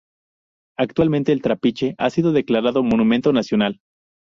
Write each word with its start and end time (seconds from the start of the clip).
Actualmente 0.79 1.31
El 1.31 1.43
Trapiche 1.43 1.93
ha 1.99 2.09
sido 2.09 2.31
declarado 2.31 2.81
Monumento 2.81 3.31
Nacional. 3.33 3.81